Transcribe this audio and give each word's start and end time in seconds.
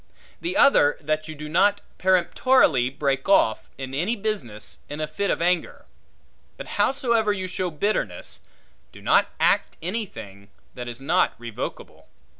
The 0.39 0.57
other, 0.57 0.97
that 0.99 1.27
you 1.27 1.35
do 1.35 1.47
not 1.47 1.79
peremptorily 1.99 2.89
break 2.89 3.29
off, 3.29 3.69
in 3.77 3.93
any 3.93 4.15
business, 4.15 4.79
in 4.89 4.99
a 4.99 5.05
fit 5.05 5.29
of 5.29 5.43
anger; 5.43 5.85
but 6.57 6.65
howsoever 6.81 7.31
you 7.31 7.45
show 7.45 7.69
bitterness, 7.69 8.41
do 8.91 8.99
not 8.99 9.29
act 9.39 9.77
anything, 9.79 10.49
that 10.73 10.87
is 10.87 11.01
not 11.01 11.35
revocable. 11.37 12.07